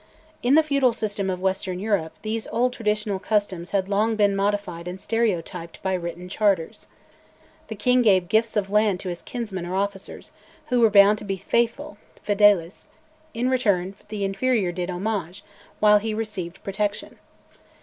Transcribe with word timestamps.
In 0.41 0.55
the 0.55 0.63
feudal 0.63 0.93
system 0.93 1.29
of 1.29 1.39
western 1.39 1.79
Europe 1.79 2.13
these 2.23 2.47
old 2.47 2.73
traditional 2.73 3.19
customs 3.19 3.69
had 3.69 3.87
long 3.87 4.15
been 4.15 4.35
modified 4.35 4.87
and 4.87 4.99
stereotyped 4.99 5.79
by 5.83 5.93
written 5.93 6.27
charters. 6.27 6.87
The 7.67 7.75
King 7.75 8.01
gave 8.01 8.27
gifts 8.27 8.57
of 8.57 8.71
land 8.71 8.99
to 9.01 9.09
his 9.09 9.21
kinsmen 9.21 9.63
or 9.63 9.75
officers, 9.75 10.31
who 10.69 10.79
were 10.79 10.89
bound 10.89 11.19
to 11.19 11.23
be 11.23 11.37
"faithful" 11.37 11.99
(fideles); 12.25 12.87
in 13.35 13.47
return 13.47 13.93
the 14.07 14.23
inferior 14.23 14.71
did 14.71 14.89
homage, 14.89 15.43
while 15.79 15.99
he 15.99 16.15
received 16.15 16.63
protection. 16.63 17.19